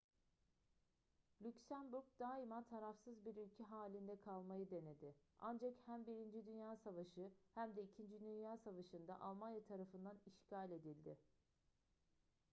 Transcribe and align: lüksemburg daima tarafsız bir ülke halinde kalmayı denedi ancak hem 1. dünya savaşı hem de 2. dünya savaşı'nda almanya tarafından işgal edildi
lüksemburg 1.41 2.05
daima 2.19 2.65
tarafsız 2.67 3.25
bir 3.25 3.35
ülke 3.35 3.63
halinde 3.63 4.19
kalmayı 4.21 4.71
denedi 4.71 5.15
ancak 5.41 5.75
hem 5.85 6.05
1. 6.07 6.45
dünya 6.45 6.75
savaşı 6.75 7.31
hem 7.55 7.75
de 7.75 7.81
2. 7.83 8.09
dünya 8.21 8.57
savaşı'nda 8.57 9.21
almanya 9.21 9.63
tarafından 9.63 10.19
işgal 10.25 10.71
edildi 10.71 11.17